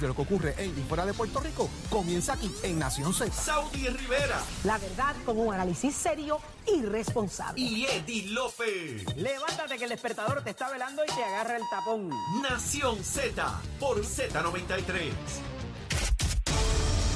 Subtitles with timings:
[0.00, 3.30] de lo que ocurre en y fuera de Puerto Rico comienza aquí en Nación Z.
[3.30, 7.60] Saudi Rivera La verdad con un análisis serio y responsable.
[7.60, 9.04] y Eddie Lofe.
[9.14, 12.10] Levántate que el despertador te está velando y te agarra el tapón.
[12.42, 15.12] Nación Z por Z93.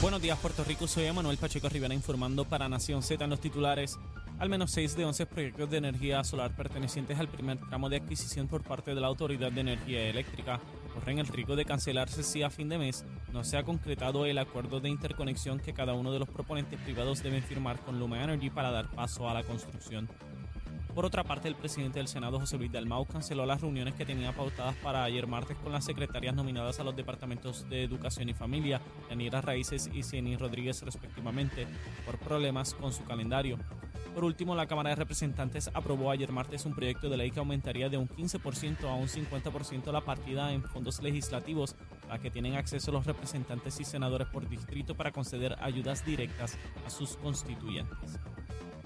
[0.00, 3.98] Buenos días Puerto Rico, soy Manuel Pacheco Rivera informando para Nación Z en los titulares.
[4.38, 8.46] Al menos 6 de 11 proyectos de energía solar pertenecientes al primer tramo de adquisición
[8.46, 10.60] por parte de la Autoridad de Energía Eléctrica
[10.92, 14.38] corren el riesgo de cancelarse si a fin de mes no se ha concretado el
[14.38, 18.50] acuerdo de interconexión que cada uno de los proponentes privados deben firmar con Luma Energy
[18.50, 20.08] para dar paso a la construcción.
[20.94, 24.32] Por otra parte, el presidente del Senado, José Luis Dalmau, canceló las reuniones que tenía
[24.32, 28.78] pautadas para ayer martes con las secretarias nominadas a los departamentos de Educación y Familia,
[29.08, 31.66] Yanira Raíces y Cieny Rodríguez, respectivamente,
[32.04, 33.58] por problemas con su calendario.
[34.14, 37.88] Por último, la Cámara de Representantes aprobó ayer martes un proyecto de ley que aumentaría
[37.88, 41.76] de un 15% a un 50% la partida en fondos legislativos
[42.10, 46.90] a que tienen acceso los representantes y senadores por distrito para conceder ayudas directas a
[46.90, 48.20] sus constituyentes.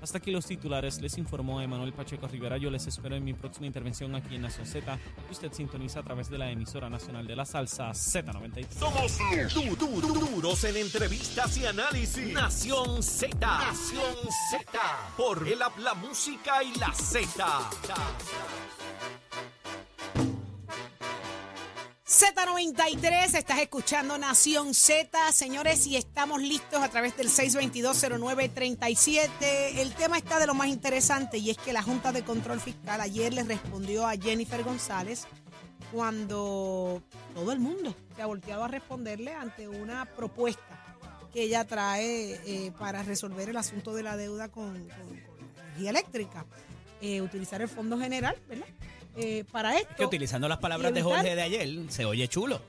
[0.02, 2.56] Hasta aquí los titulares, les informó Emanuel Pacheco Rivera.
[2.58, 4.98] Yo les espero en mi próxima intervención aquí en Nación Z,
[5.30, 8.66] usted sintoniza a través de la emisora nacional de la salsa Z93.
[8.78, 9.18] Somos
[9.54, 12.32] du- du- du- duros en entrevistas y análisis.
[12.32, 13.36] Nación Z.
[13.40, 14.14] Nación
[14.50, 14.80] Z.
[15.16, 17.70] Por el la música y la Z.
[22.16, 29.28] Z93, estás escuchando Nación Z, señores, y estamos listos a través del 6220937.
[29.76, 33.02] El tema está de lo más interesante y es que la Junta de Control Fiscal
[33.02, 35.26] ayer le respondió a Jennifer González
[35.92, 37.02] cuando
[37.34, 40.62] todo el mundo se ha volteado a responderle ante una propuesta
[41.34, 46.46] que ella trae eh, para resolver el asunto de la deuda con, energía eléctrica.
[47.02, 48.64] Eh, utilizar el Fondo General, ¿verdad?
[49.16, 49.94] Eh, para esto.
[49.96, 52.60] que utilizando las palabras de Jorge de ayer, se oye chulo,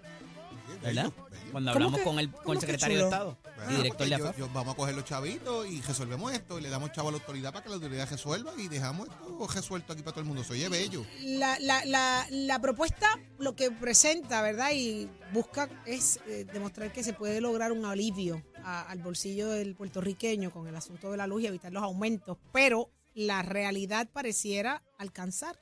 [0.81, 1.12] ¿verdad?
[1.52, 3.03] Cuando ¿Cómo hablamos que- con el, con el secretario de?
[3.06, 6.62] Estado Bueno, y director de yo- vamos a coger los chavitos y resolvemos esto y
[6.62, 9.94] le damos chavo a la autoridad para que la autoridad resuelva y dejamos esto resuelto
[9.94, 10.44] aquí para todo el mundo.
[10.44, 11.06] Se oye bello.
[11.24, 14.72] La, la, la, la propuesta lo que presenta, ¿verdad?
[14.74, 19.74] Y busca es eh, demostrar que se puede lograr un alivio a- al bolsillo del
[19.74, 24.84] puertorriqueño con el asunto de la luz y evitar los aumentos, pero la realidad pareciera
[24.97, 25.57] alcanzar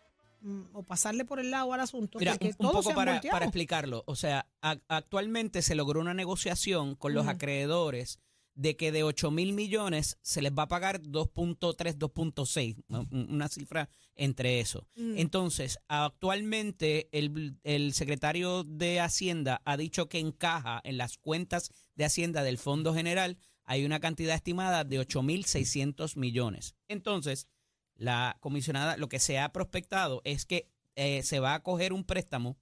[0.73, 2.19] o pasarle por el lado al asunto.
[2.19, 4.03] Mira, un, poco para, explicarlo.
[4.07, 8.19] O sea, a- actualmente se logró una negociación con los acreedores
[8.53, 13.06] de que de 8 mil millones se les va a pagar 2.3, 2.6, ¿no?
[13.11, 14.88] Un- una cifra entre eso.
[14.95, 15.17] Mm.
[15.17, 22.06] Entonces, actualmente el, el secretario de Hacienda ha dicho que encaja en las cuentas de
[22.06, 26.75] Hacienda del Fondo General, hay una cantidad estimada de 8.600 millones.
[26.88, 27.47] Entonces,
[27.95, 32.03] la comisionada, lo que se ha prospectado es que eh, se va a coger un
[32.03, 32.57] préstamo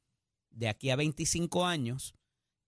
[0.49, 2.13] de aquí a 25 años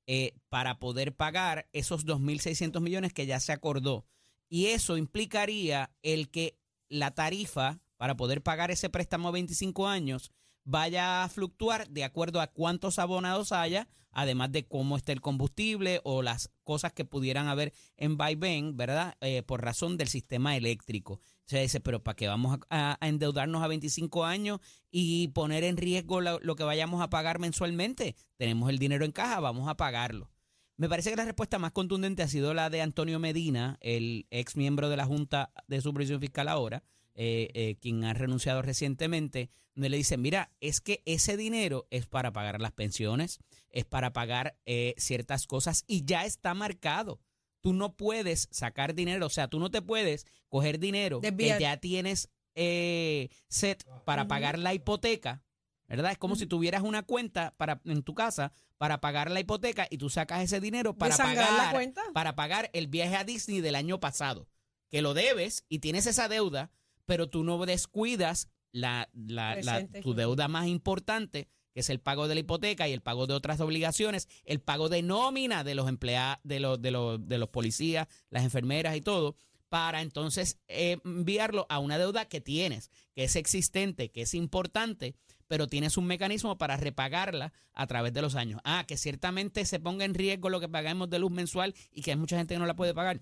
[0.08, 4.06] eh, para poder pagar esos 2.600 millones que ya se acordó.
[4.50, 6.60] Y eso implicaría el que
[6.90, 10.32] la tarifa para poder pagar ese préstamo a 25 años
[10.64, 16.02] vaya a fluctuar de acuerdo a cuántos abonados haya, además de cómo esté el combustible
[16.04, 19.16] o las cosas que pudieran haber en vaivén, ¿verdad?
[19.22, 21.20] Eh, por razón del sistema eléctrico.
[21.46, 25.64] O sea, dice, pero ¿para qué vamos a, a endeudarnos a 25 años y poner
[25.64, 28.16] en riesgo lo, lo que vayamos a pagar mensualmente?
[28.38, 30.32] Tenemos el dinero en caja, vamos a pagarlo.
[30.78, 34.58] Me parece que la respuesta más contundente ha sido la de Antonio Medina, el ex
[34.58, 36.84] miembro de la Junta de Supervisión Fiscal ahora,
[37.14, 42.08] eh, eh, quien ha renunciado recientemente, donde le dicen, mira, es que ese dinero es
[42.08, 43.40] para pagar las pensiones,
[43.70, 47.22] es para pagar eh, ciertas cosas y ya está marcado.
[47.66, 51.58] Tú no puedes sacar dinero, o sea, tú no te puedes coger dinero Desviar.
[51.58, 54.28] que ya tienes eh, set para Ujú.
[54.30, 55.42] pagar la hipoteca,
[55.88, 56.12] ¿verdad?
[56.12, 59.98] Es como si tuvieras una cuenta para en tu casa para pagar la hipoteca y
[59.98, 62.02] tú sacas ese dinero para ¿Desangrar la pagar cuenta?
[62.14, 64.48] para pagar el viaje a Disney del año pasado,
[64.92, 66.70] que lo debes y tienes esa deuda,
[67.08, 72.36] pero tú no descuidas la, la- tu deuda más importante, que es el pago de
[72.36, 76.40] la hipoteca y el pago de otras obligaciones, el pago de nómina de los empleados,
[76.46, 79.36] de los, de los, de los policías, las enfermeras y todo,
[79.68, 85.16] para entonces eh, enviarlo a una deuda que tienes, que es existente, que es importante,
[85.48, 88.62] pero tienes un mecanismo para repagarla a través de los años.
[88.64, 92.12] Ah, que ciertamente se ponga en riesgo lo que pagamos de luz mensual y que
[92.12, 93.20] hay mucha gente que no la puede pagar.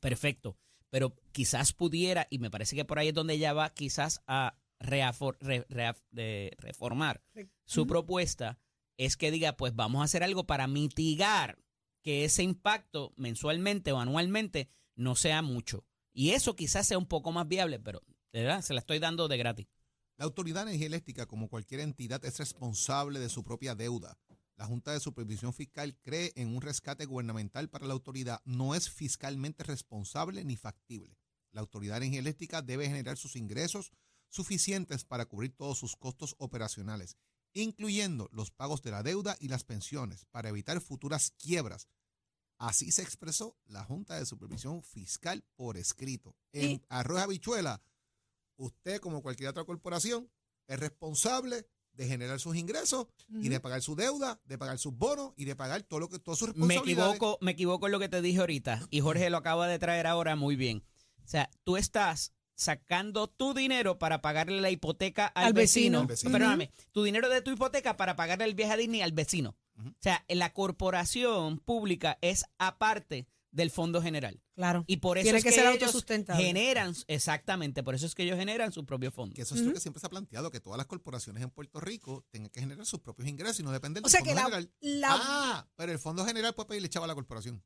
[0.00, 0.58] Perfecto.
[0.90, 4.59] Pero quizás pudiera, y me parece que por ahí es donde ella va, quizás a
[4.80, 7.22] reafor- re- reaf- de reformar
[7.64, 8.58] su propuesta,
[8.96, 11.58] es que diga, pues vamos a hacer algo para mitigar
[12.02, 15.86] que ese impacto mensualmente o anualmente no sea mucho.
[16.12, 19.28] Y eso quizás sea un poco más viable, pero de verdad se la estoy dando
[19.28, 19.66] de gratis.
[20.16, 24.18] La Autoridad de Energía Eléctrica, como cualquier entidad, es responsable de su propia deuda.
[24.56, 28.42] La Junta de Supervisión Fiscal cree en un rescate gubernamental para la autoridad.
[28.44, 31.16] No es fiscalmente responsable ni factible.
[31.52, 33.92] La Autoridad de Energía Eléctrica debe generar sus ingresos
[34.30, 37.16] suficientes para cubrir todos sus costos operacionales,
[37.52, 41.88] incluyendo los pagos de la deuda y las pensiones, para evitar futuras quiebras.
[42.58, 46.36] Así se expresó la Junta de Supervisión Fiscal por escrito.
[46.52, 47.82] En Arroz Habichuela,
[48.56, 50.30] usted, como cualquier otra corporación,
[50.66, 55.32] es responsable de generar sus ingresos y de pagar su deuda, de pagar sus bonos
[55.36, 57.16] y de pagar todo lo que todas sus Me responsabilidades.
[57.16, 60.06] equivoco, me equivoco en lo que te dije ahorita y Jorge lo acaba de traer
[60.06, 60.84] ahora muy bien.
[61.24, 66.06] O sea, tú estás sacando tu dinero para pagarle la hipoteca al, Al vecino.
[66.06, 69.56] Perdóname, tu dinero de tu hipoteca para pagarle el viaje a Disney al vecino.
[69.78, 74.40] O sea, la corporación pública es aparte del fondo general.
[74.54, 74.84] Claro.
[74.86, 76.44] Y por eso Tiene es que que, ser ellos autosustentable.
[76.44, 79.34] generan, exactamente, por eso es que ellos generan su propio fondo.
[79.34, 81.80] Que eso es lo que siempre se ha planteado, que todas las corporaciones en Puerto
[81.80, 84.34] Rico tengan que generar sus propios ingresos y no depender O del sea Fondo que
[84.34, 84.70] la, General.
[84.80, 87.64] la- Ah, pero el Fondo General puede pedirle chavo a la corporación.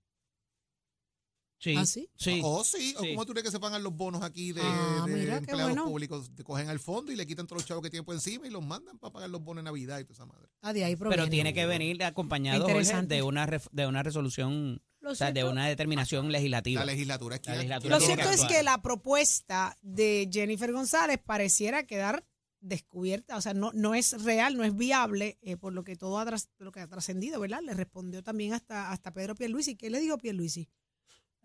[1.59, 1.75] Sí.
[1.79, 2.11] ¿Ah, sí?
[2.17, 2.41] Sí.
[2.45, 3.09] O sí, o Sí.
[3.15, 5.65] como tú crees que se pagan los bonos aquí de, Ah, de mira, qué empleados
[5.73, 5.85] bueno.
[5.87, 8.47] públicos, te cogen al fondo y le quitan todos los chavos que tienen por encima
[8.47, 10.49] y los mandan para pagar los bonos de Navidad y toda esa madre.
[10.61, 15.15] Ah, de ahí Pero tiene que venir acompañado Jorge, de una de una resolución, o
[15.15, 16.81] sea, de una determinación legislativa.
[16.85, 21.19] La legislatura es La legislatura Lo cierto que es que la propuesta de Jennifer González
[21.25, 22.27] pareciera quedar
[22.61, 26.19] descubierta, o sea, no, no es real, no es viable, eh, por lo que todo
[26.19, 27.61] ha, tras- lo que ha trascendido, ¿verdad?
[27.63, 29.77] Le respondió también hasta, hasta Pedro Pierluisi.
[29.77, 30.69] ¿Qué le dijo Pierluisi?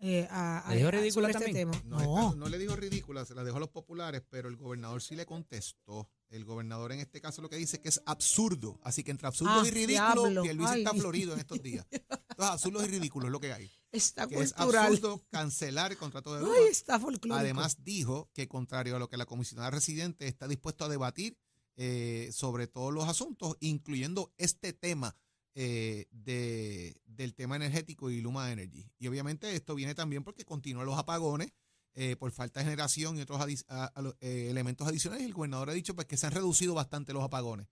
[0.02, 1.72] Eh, a, a- ¿Le dijo a- ridícula sobre este tema?
[1.84, 2.48] No, No.
[2.48, 6.08] le dijo ridícula, se la dejó a los populares, pero el gobernador sí le contestó.
[6.30, 8.78] El gobernador en este caso lo que dice que es absurdo.
[8.82, 10.42] Así que entre absurdos Ah, y ridículos, diablo.
[10.42, 11.86] Pierluisi está florido en estos días.
[11.90, 13.70] Entonces, absurdos y ridículos es lo que hay.
[13.92, 16.54] Está Que es absurdo cancelar el contrato de deuda.
[16.56, 17.34] Ay, está folclórico.
[17.38, 21.36] Además, dijo que contrario a lo que la comisionada residente está dispuesto a debatir
[21.76, 25.16] eh, sobre todos los asuntos, incluyendo este tema
[25.54, 28.90] eh, de, del tema energético y Luma Energy.
[28.98, 31.52] Y obviamente esto viene también porque continúan los apagones
[31.94, 35.24] eh, por falta de generación y otros adi- a- a eh, elementos adicionales.
[35.24, 37.66] Y el gobernador ha dicho pues, que se han reducido bastante los apagones.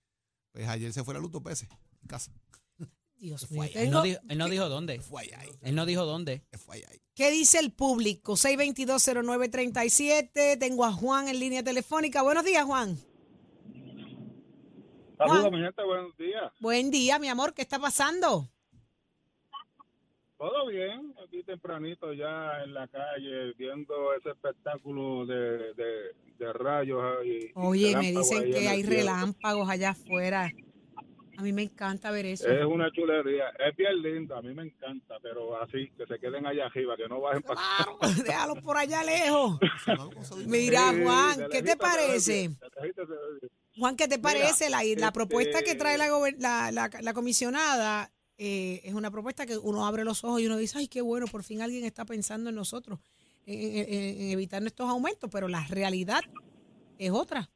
[0.52, 1.69] Pues ayer se fue la luz dos veces
[2.02, 2.32] en casa.
[3.16, 3.70] Dios Fue mío.
[3.75, 5.00] Él no dijo, él no dijo dónde.
[5.00, 5.40] Fue allá.
[5.62, 6.44] Él no dijo dónde.
[6.56, 7.00] Fue allá ahí.
[7.14, 8.36] ¿Qué dice el público?
[8.36, 10.56] 6220937.
[10.58, 12.22] Tengo a Juan en línea telefónica.
[12.22, 12.96] Buenos días, Juan.
[15.19, 16.53] Saludos, mi gente, buenos días.
[16.61, 17.53] Buen día, mi amor.
[17.53, 18.49] ¿Qué está pasando?
[20.37, 27.03] Todo bien, aquí tempranito ya en la calle, viendo ese espectáculo de, de, de rayos.
[27.26, 28.97] y Oye, me dicen que hay cielo.
[28.97, 30.53] relámpagos allá afuera.
[31.37, 32.49] A mí me encanta ver eso.
[32.49, 36.47] Es una chulería, es bien lindo, a mí me encanta, pero así, que se queden
[36.47, 39.59] allá arriba, que no bajen para Claro, déjalo por allá lejos.
[40.47, 42.50] Mira, Juan, ¿qué te parece?
[43.78, 44.69] Juan, ¿qué te Mira, parece?
[44.70, 49.56] La, la este- propuesta que trae la, gober- la, comisionada eh, es una propuesta que
[49.56, 52.50] uno abre los ojos y uno dice, ay, qué bueno, por fin alguien está pensando
[52.50, 52.98] en nosotros,
[53.46, 56.20] en, en- evitar estos aumentos, pero la realidad
[56.98, 57.48] es otra.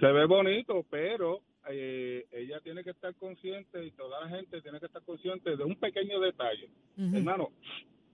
[0.00, 4.78] Se ve bonito, pero eh, ella tiene que estar consciente y toda la gente tiene
[4.80, 6.68] que estar consciente de un pequeño detalle.
[6.98, 7.50] Hermano,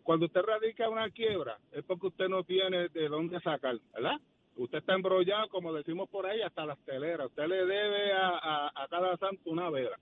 [0.02, 4.20] cuando usted radica una quiebra es porque usted no tiene de dónde sacar, ¿verdad?
[4.56, 7.28] Usted está embrollado, como decimos por ahí, hasta las teleras.
[7.28, 9.98] Usted le debe a, a- cada santo una vela.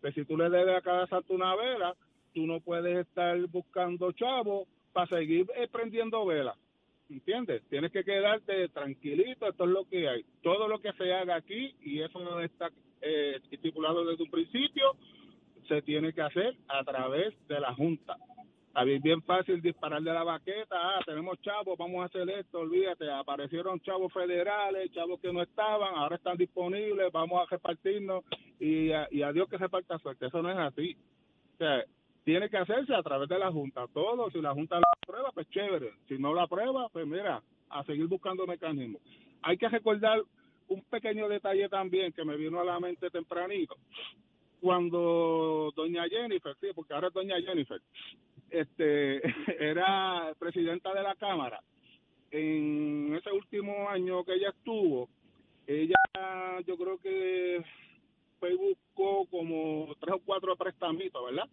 [0.00, 1.94] Pues si tú le debes a cada santo una vela,
[2.34, 6.56] tú no puedes estar buscando chavos para seguir eh, prendiendo velas.
[7.08, 7.62] ¿Entiendes?
[7.70, 10.24] Tienes que quedarte tranquilito, esto es lo que hay.
[10.42, 14.96] Todo lo que se haga aquí, y eso no está eh, estipulado desde un principio,
[15.68, 18.16] se tiene que hacer a través de la Junta.
[18.78, 23.10] A bien fácil disparar de la baqueta, ah, tenemos chavos, vamos a hacer esto, olvídate,
[23.10, 28.22] aparecieron chavos federales, chavos que no estaban, ahora están disponibles, vamos a repartirnos
[28.60, 30.26] y, a- y a Dios que reparta suerte.
[30.26, 30.94] Eso no es así.
[31.54, 31.84] O sea,
[32.24, 33.86] tiene que hacerse a través de la Junta.
[33.94, 35.92] Todo, si la Junta lo aprueba, pues chévere.
[36.06, 39.00] Si no lo aprueba, pues mira, a seguir buscando mecanismos.
[39.40, 40.20] Hay que recordar
[40.68, 43.74] un pequeño detalle también que me vino a la mente tempranito.
[44.60, 47.80] Cuando doña Jennifer, sí, porque ahora es doña Jennifer,
[48.50, 49.22] este,
[49.60, 51.60] era presidenta de la Cámara,
[52.30, 55.08] en ese último año que ella estuvo,
[55.66, 55.96] ella
[56.66, 57.64] yo creo que
[58.54, 61.48] buscó como tres o cuatro prestamitos, ¿verdad?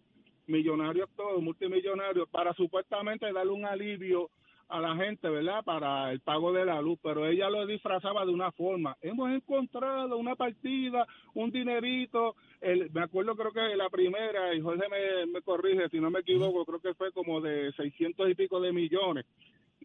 [0.46, 4.30] Millonarios todos, multimillonarios, para supuestamente darle un alivio
[4.74, 5.62] a la gente, ¿verdad?
[5.64, 8.96] Para el pago de la luz, pero ella lo disfrazaba de una forma.
[9.00, 14.88] Hemos encontrado una partida, un dinerito, el, me acuerdo creo que la primera, y Jorge
[14.88, 18.60] me, me corrige si no me equivoco, creo que fue como de 600 y pico
[18.60, 19.24] de millones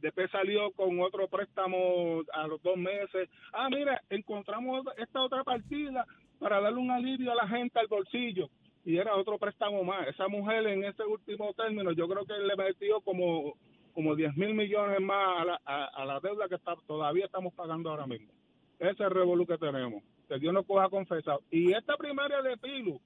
[0.02, 3.30] después salió con otro préstamo a los dos meses.
[3.52, 6.06] Ah, mira, encontramos esta otra partida
[6.40, 8.50] para darle un alivio a la gente al bolsillo.
[8.86, 10.08] Y era otro préstamo más.
[10.08, 13.56] Esa mujer en ese último término, yo creo que le metió como,
[13.94, 17.54] como 10 mil millones más a la, a, a la deuda que está, todavía estamos
[17.54, 18.32] pagando ahora mismo.
[18.80, 20.04] Ese es el revolú que tenemos.
[20.28, 21.42] Que Dios nos coja confesado.
[21.52, 23.00] Y esta primaria de Pilu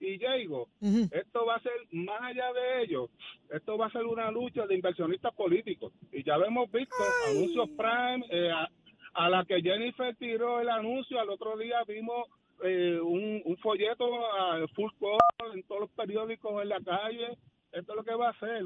[0.00, 0.68] y Diego,
[1.12, 3.08] esto va a ser, más allá de ello,
[3.50, 5.92] esto va a ser una lucha de inversionistas políticos.
[6.10, 6.96] Y ya lo hemos visto,
[7.30, 8.68] anuncios Prime, eh, a,
[9.14, 12.26] a la que Jennifer tiró el anuncio, al otro día vimos
[12.64, 15.20] eh, un, un folleto a full color
[15.54, 17.38] en todos los periódicos en la calle.
[17.70, 18.64] Esto es lo que va a hacer.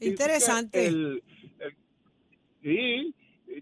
[0.00, 0.86] Interesante.
[0.86, 1.22] el-
[1.58, 1.76] el-
[2.62, 3.14] sí,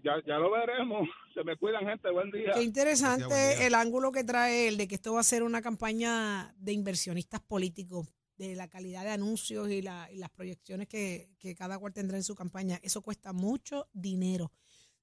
[0.03, 1.07] ya, ya lo veremos.
[1.33, 2.09] Se me cuidan, gente.
[2.11, 2.51] Buen día.
[2.53, 3.67] Qué interesante buen día.
[3.67, 7.39] el ángulo que trae el de que esto va a ser una campaña de inversionistas
[7.41, 8.07] políticos,
[8.37, 12.17] de la calidad de anuncios y, la- y las proyecciones que, que cada cual tendrá
[12.17, 12.79] en su campaña.
[12.83, 14.51] Eso cuesta mucho dinero.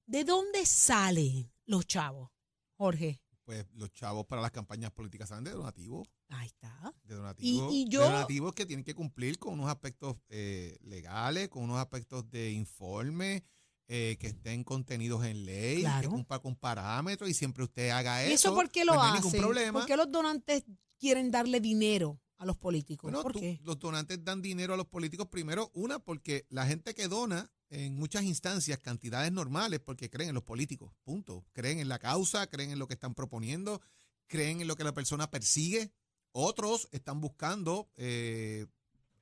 [0.05, 2.29] ¿De dónde salen los chavos,
[2.73, 3.21] Jorge?
[3.49, 6.07] Pues los chavos para las campañas políticas salen de donativos.
[6.27, 6.93] Ahí está.
[7.03, 11.49] de donativos, y de yo- donativos que tienen que cumplir con unos aspectos eh, legales,
[11.49, 13.43] con unos aspectos de informe,
[13.87, 16.01] eh, que estén contenidos en ley, Claro.
[16.03, 18.49] que cumpla con parámetros y siempre usted haga ¿Y eso.
[18.49, 19.41] eso por qué lo pues no hacen?
[19.41, 19.79] problema.
[19.79, 20.63] ¿Por qué los donantes
[20.99, 23.09] quieren darle dinero a los políticos?
[23.09, 23.59] Bueno, ¿Por tú- qué?
[23.63, 27.95] los donantes dan dinero a los políticos primero, una, porque la gente que dona en
[27.95, 31.45] muchas instancias cantidades normales, porque creen en los políticos, punto.
[31.53, 33.81] Creen en la causa, creen en lo que están proponiendo,
[34.27, 35.91] creen en lo que la persona persigue.
[36.31, 38.65] Otros están buscando eh,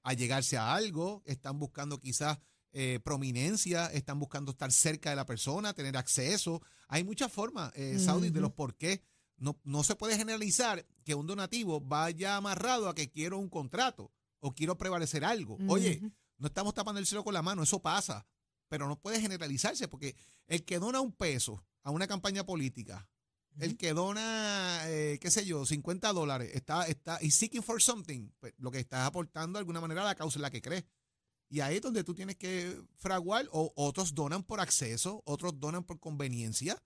[0.04, 2.40] allegarse a algo, están buscando quizás
[2.72, 6.62] eh, prominencia, están buscando estar cerca de la persona, tener acceso.
[6.88, 9.02] Hay muchas formas, eh, Saudi, de los por qué.
[9.38, 14.12] No, no se puede generalizar que un donativo vaya amarrado a que quiero un contrato
[14.40, 15.58] o quiero prevalecer algo.
[15.68, 16.02] Oye,
[16.38, 18.26] no estamos tapando el cielo con la mano, eso pasa,
[18.68, 20.16] pero no puede generalizarse porque
[20.48, 23.10] el que dona un peso a una campaña política,
[23.60, 28.30] el que dona, eh, qué sé yo, 50 dólares, está, está, y seeking for something,
[28.40, 30.86] pues, lo que está aportando de alguna manera a la causa en la que crees.
[31.50, 35.84] Y ahí es donde tú tienes que fraguar, o otros donan por acceso, otros donan
[35.84, 36.78] por conveniencia,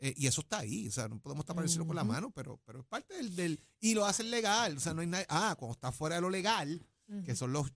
[0.00, 2.30] eh, y eso está ahí, o sea, no podemos tapar el cielo con la mano,
[2.30, 5.24] pero, pero es parte del, del, y lo hacen legal, o sea, no hay nada,
[5.28, 6.84] ah, cuando está fuera de lo legal,
[7.24, 7.72] que son los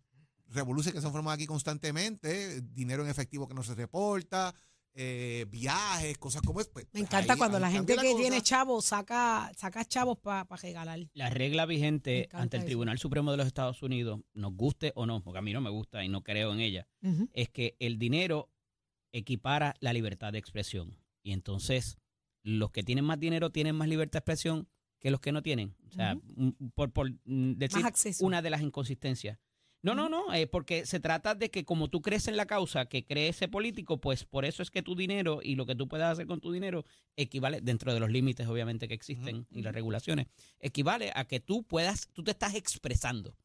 [0.53, 4.55] revoluciones que se han formado aquí constantemente, dinero en efectivo que no se reporta,
[4.95, 6.71] eh, viajes, cosas como eso.
[6.73, 8.17] pues, Me pues encanta ahí- cuando ahí la gente que cosa.
[8.19, 11.01] tiene chavos saca, saca chavos para regalar.
[11.15, 12.67] La regla vigente ante el eso.
[12.67, 15.71] Tribunal Supremo de los Estados Unidos, nos guste o no, porque a mí no me
[15.71, 16.87] gusta y no creo en ella,
[17.33, 18.51] es que el dinero
[19.13, 20.97] equipara la libertad de expresión.
[21.23, 21.97] Y entonces,
[22.43, 24.69] los que tienen más dinero tienen más libertad de expresión
[25.01, 25.75] que los que no tienen.
[25.89, 27.83] O sea, un- por, por mm, decir
[28.21, 29.39] una de las inconsistencias.
[29.83, 32.87] No, no, no, eh, porque se trata de que como tú crees en la causa
[32.87, 35.89] que cree ese político, pues por eso es que tu dinero y lo que tú
[35.89, 36.85] puedas hacer con tu dinero
[37.17, 40.29] equivale, dentro de los límites obviamente que existen y las regulaciones,
[40.61, 43.37] equivale a que tú puedas, tú te estás expresando.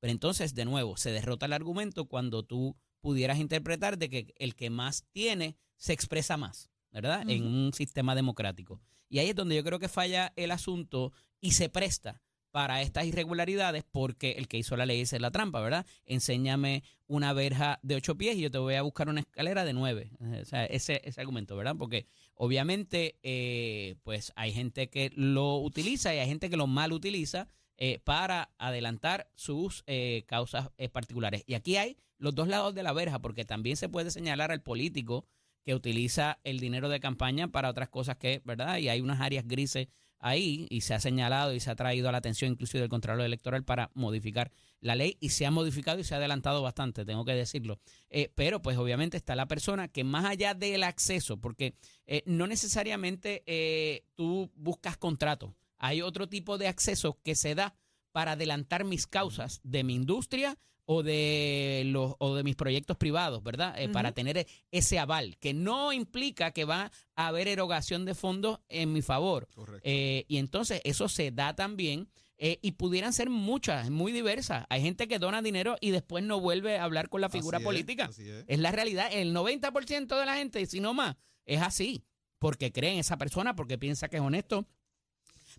[0.00, 4.54] Pero entonces, de nuevo, se derrota el argumento cuando tú pudieras interpretar de que el
[4.54, 7.28] que más tiene se expresa más, ¿verdad?
[7.28, 8.80] En un sistema democrático.
[9.08, 13.06] Y ahí es donde yo creo que falla el asunto y se presta para estas
[13.06, 15.86] irregularidades porque el que hizo la ley es la trampa, ¿verdad?
[16.06, 19.72] Enséñame una verja de ocho pies y yo te voy a buscar una escalera de
[19.72, 20.10] nueve.
[20.20, 21.76] O sea, ese, ese argumento, ¿verdad?
[21.78, 26.92] Porque obviamente, eh, pues hay gente que lo utiliza y hay gente que lo mal
[26.92, 31.44] utiliza eh, para adelantar sus eh, causas particulares.
[31.46, 34.62] Y aquí hay los dos lados de la verja, porque también se puede señalar al
[34.62, 35.26] político
[35.64, 38.78] que utiliza el dinero de campaña para otras cosas que, ¿verdad?
[38.78, 39.88] Y hay unas áreas grises
[40.18, 43.24] ahí y se ha señalado y se ha traído a la atención inclusive del Contralor
[43.24, 47.24] Electoral para modificar la ley y se ha modificado y se ha adelantado bastante, tengo
[47.24, 47.80] que decirlo.
[48.10, 51.74] Eh, pero pues obviamente está la persona que más allá del acceso, porque
[52.06, 57.74] eh, no necesariamente eh, tú buscas contrato, hay otro tipo de acceso que se da
[58.12, 60.58] para adelantar mis causas de mi industria
[60.90, 63.78] o de los o de mis proyectos privados, ¿verdad?
[63.78, 68.60] Eh, Para tener ese aval, que no implica que va a haber erogación de fondos
[68.70, 69.48] en mi favor.
[69.54, 69.82] Correcto.
[69.84, 74.64] Eh, y entonces eso se da también eh, y pudieran ser muchas, muy diversas.
[74.70, 77.64] Hay gente que dona dinero y después no vuelve a hablar con la figura Así
[77.64, 78.04] es, política.
[78.06, 78.44] así es.
[78.48, 79.10] Es la realidad.
[79.12, 82.02] El 90% de la gente, si no más, es así.
[82.38, 84.66] Porque cree en esa persona, porque piensa que es honesto,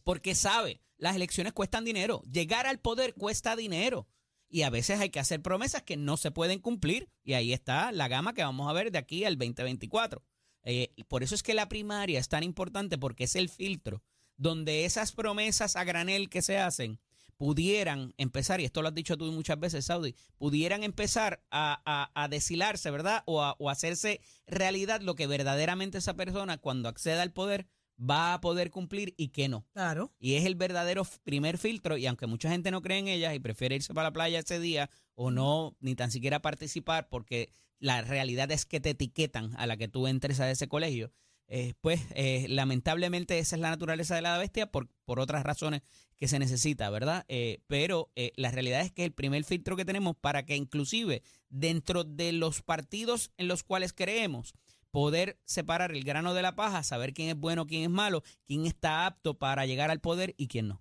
[0.03, 2.23] porque sabe, las elecciones cuestan dinero.
[2.31, 4.07] Llegar al poder cuesta dinero.
[4.49, 7.09] Y a veces hay que hacer promesas que no se pueden cumplir.
[7.23, 10.23] Y ahí está la gama que vamos a ver de aquí al 2024.
[10.63, 14.03] Eh, por eso es que la primaria es tan importante porque es el filtro
[14.39, 16.99] donde esas promesas a granel que se hacen
[17.37, 22.11] pudieran empezar, y esto lo has dicho tú muchas veces, Saudi, pudieran empezar a, a,
[22.21, 23.23] a deshilarse, ¿verdad?
[23.25, 27.67] O a, o hacerse realidad lo que verdaderamente esa persona cuando acceda al poder
[27.99, 29.65] va a poder cumplir y que no.
[29.73, 30.13] Claro.
[30.19, 33.39] Y es el verdadero primer filtro, y aunque mucha gente no cree en ellas y
[33.39, 38.01] prefiere irse para la playa ese día o no, ni tan siquiera participar, porque la
[38.01, 41.11] realidad es que te etiquetan a la que tú entres a ese colegio,
[41.51, 45.81] eh, pues eh, lamentablemente esa es la naturaleza de la bestia por, por otras razones
[46.15, 47.25] que se necesita, ¿verdad?
[47.27, 52.03] Eh, pero la realidad es que el primer filtro que tenemos para que inclusive dentro
[52.03, 54.53] de los partidos en los cuales creemos,
[54.91, 58.65] poder separar el grano de la paja, saber quién es bueno, quién es malo, quién
[58.65, 60.79] está apto para llegar al poder y quién no.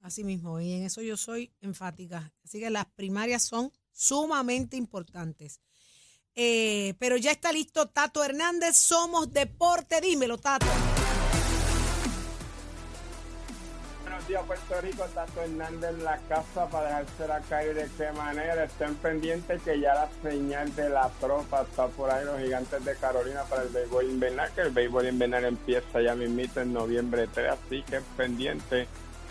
[0.00, 2.32] Así mismo, y en eso yo soy enfática.
[2.44, 5.60] Así que las primarias son sumamente importantes.
[6.34, 10.66] Eh, pero ya está listo Tato Hernández, somos deporte, dímelo Tato.
[14.34, 15.04] Puerto Rico.
[15.14, 18.64] Tato Hernández en la casa para dejársela caer de qué manera.
[18.64, 22.96] Estén pendientes que ya la señal de la tropa está por ahí, los gigantes de
[22.96, 27.50] Carolina para el béisbol invernal, que el béisbol invernal empieza ya mismito en noviembre 3,
[27.50, 28.88] así que pendiente.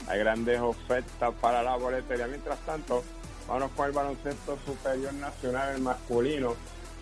[0.08, 2.28] Hay grandes ofertas para la boletería.
[2.28, 3.04] Mientras tanto,
[3.48, 6.56] vamos con el baloncesto superior nacional, el masculino.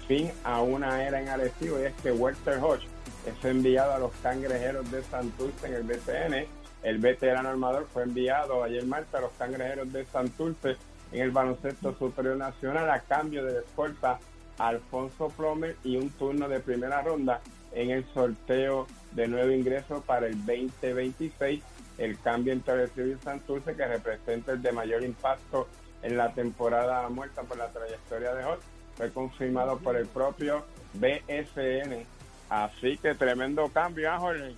[0.07, 2.87] Fin a una era en Arecibo y es que Walter Hodge
[3.25, 6.62] es enviado a los cangrejeros de Santurce en el BCN.
[6.83, 10.75] El veterano armador fue enviado ayer martes a los cangrejeros de Santurce
[11.13, 14.19] en el baloncesto superior nacional a cambio de escolta
[14.57, 17.39] Alfonso Plomer y un turno de primera ronda
[17.71, 21.63] en el sorteo de nuevo ingreso para el 2026.
[21.97, 25.67] El cambio entre Arecibo y Santurce que representa el de mayor impacto
[26.01, 28.61] en la temporada muerta por la trayectoria de Hodge
[28.95, 32.05] fue confirmado por el propio BSN.
[32.49, 34.53] Así que tremendo cambio, ¿ah, Jorge?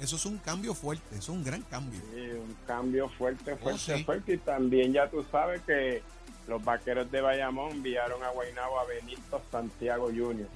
[0.00, 2.00] Eso es un cambio fuerte, eso es un gran cambio.
[2.14, 4.04] Sí, un cambio fuerte, fuerte, Oh, sí.
[4.04, 4.34] fuerte.
[4.34, 6.02] Y también ya tú sabes que
[6.46, 10.46] los vaqueros de Bayamón enviaron a Guaynabo a Benito Santiago Jr.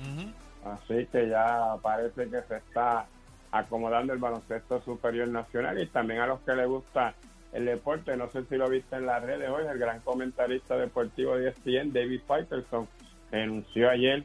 [0.65, 3.07] Así que ya parece que se está
[3.51, 7.15] acomodando el baloncesto superior nacional y también a los que les gusta
[7.53, 8.17] el deporte.
[8.17, 11.93] No sé si lo viste en las redes hoy, el gran comentarista deportivo de ESPN,
[11.93, 12.89] David Faitelson,
[13.31, 14.25] renunció ayer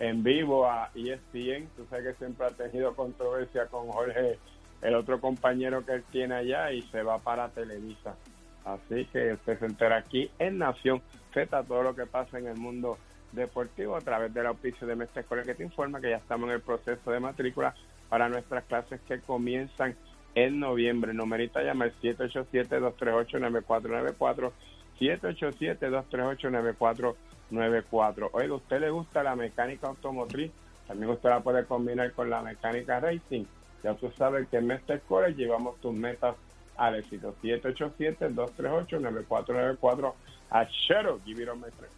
[0.00, 1.68] en vivo a ESPN.
[1.76, 4.38] Tú sabes que siempre ha tenido controversia con Jorge,
[4.82, 8.16] el otro compañero que él tiene allá, y se va para Televisa.
[8.64, 12.56] Así que usted se entera aquí en Nación Z todo lo que pasa en el
[12.56, 12.96] mundo
[13.32, 16.56] deportivo a través del auspicio de Mestre Escolar que te informa que ya estamos en
[16.56, 17.74] el proceso de matrícula
[18.08, 19.94] para nuestras clases que comienzan
[20.34, 21.14] en noviembre.
[21.14, 24.52] Numerita llama al 787-238-9494.
[24.98, 27.14] 787-238-9494.
[27.50, 30.50] Oiga, ¿usted le gusta la mecánica automotriz?
[30.86, 33.44] También usted la puede combinar con la mecánica racing.
[33.82, 36.36] Ya tú sabes que en Mestre College llevamos tus metas
[36.76, 37.34] al éxito.
[37.42, 40.12] 787-238-9494
[40.50, 41.18] a Shero.
[41.24, 41.90] Give it on my friend.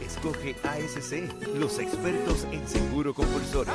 [0.00, 3.72] Escoge ASC, los expertos en seguro compulsorio.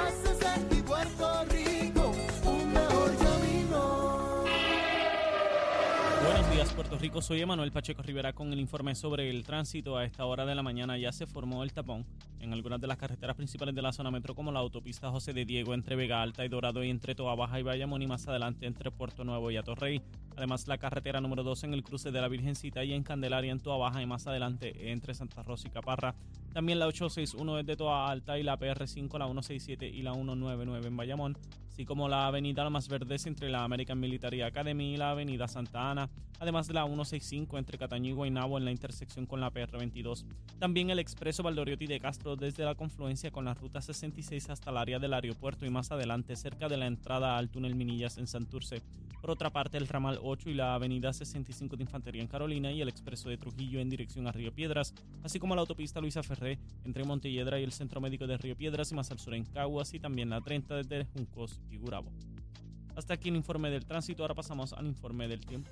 [6.77, 7.23] Puerto Rico.
[7.23, 9.97] Soy Emanuel Pacheco Rivera con el informe sobre el tránsito.
[9.97, 12.05] A esta hora de la mañana ya se formó el tapón
[12.39, 15.43] en algunas de las carreteras principales de la zona metro, como la autopista José de
[15.43, 18.67] Diego entre Vega Alta y Dorado y entre Toa Baja y Bayamón y más adelante
[18.67, 20.03] entre Puerto Nuevo y Atorrey.
[20.35, 23.59] Además, la carretera número 2 en el cruce de la Virgencita y en Candelaria en
[23.59, 26.13] Toa Baja y más adelante entre Santa Rosa y Caparra.
[26.53, 30.97] También la 861 desde Toa Alta y la PR5, la 167 y la 199 en
[30.97, 31.37] Bayamón
[31.77, 35.91] así como la avenida Lomas Verdes entre la American Military Academy y la avenida Santa
[35.91, 40.25] Ana, además de la 165 entre Cataño y Guaynabo en la intersección con la PR22.
[40.57, 44.77] También el expreso Valdoriotti de Castro desde la confluencia con la ruta 66 hasta el
[44.77, 48.81] área del aeropuerto y más adelante cerca de la entrada al túnel Minillas en Santurce.
[49.27, 52.81] Por otra parte, el ramal 8 y la avenida 65 de Infantería en Carolina y
[52.81, 56.57] el expreso de Trujillo en dirección a Río Piedras, así como la autopista Luisa Ferré
[56.85, 59.93] entre Montelledra y el Centro Médico de Río Piedras y más al sur en Caguas
[59.93, 62.09] y también la 30 desde Juncos y Gurabo.
[62.95, 65.71] Hasta aquí el informe del tránsito, ahora pasamos al informe del tiempo.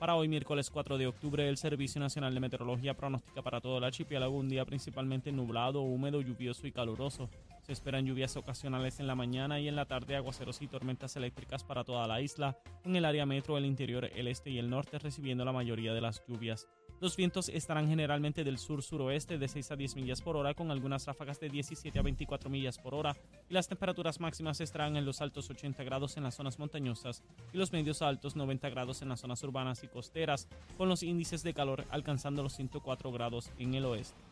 [0.00, 3.84] Para hoy, miércoles 4 de octubre, el Servicio Nacional de Meteorología pronostica para todo el
[3.84, 7.30] archipiélago un día principalmente nublado, húmedo, lluvioso y caluroso.
[7.70, 11.62] Se esperan lluvias ocasionales en la mañana y en la tarde, aguaceros y tormentas eléctricas
[11.62, 14.98] para toda la isla, en el área metro, el interior, el este y el norte
[14.98, 16.66] recibiendo la mayoría de las lluvias.
[17.00, 21.06] Los vientos estarán generalmente del sur-suroeste de 6 a 10 millas por hora, con algunas
[21.06, 23.16] ráfagas de 17 a 24 millas por hora,
[23.48, 27.56] y las temperaturas máximas estarán en los altos 80 grados en las zonas montañosas y
[27.56, 31.54] los medios altos 90 grados en las zonas urbanas y costeras, con los índices de
[31.54, 34.29] calor alcanzando los 104 grados en el oeste.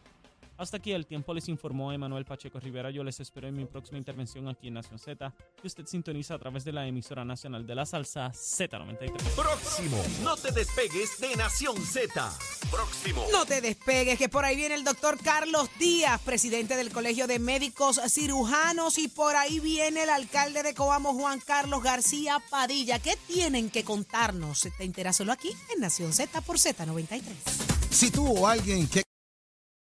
[0.58, 2.90] Hasta aquí el tiempo les informó Emanuel Pacheco Rivera.
[2.90, 6.38] Yo les espero en mi próxima intervención aquí en Nación Z, que usted sintoniza a
[6.40, 9.12] través de la emisora nacional de la salsa Z93.
[9.36, 10.02] Próximo.
[10.24, 12.36] No te despegues de Nación Z.
[12.72, 13.24] Próximo.
[13.30, 17.38] No te despegues, que por ahí viene el doctor Carlos Díaz, presidente del Colegio de
[17.38, 22.98] Médicos Cirujanos, y por ahí viene el alcalde de Coamo, Juan Carlos García Padilla.
[22.98, 24.66] ¿Qué tienen que contarnos?
[24.76, 27.22] Te enteras solo aquí en Nación Z por Z93.
[27.90, 29.07] Si tú o alguien que